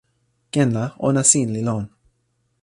[0.53, 1.85] ken la, ona sin li lon.